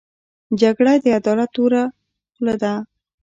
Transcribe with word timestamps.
جګړه 0.61 0.93
د 1.03 1.05
عدالت 1.17 1.49
توره 1.55 1.83
خوله 2.33 2.55
ده 2.63 2.73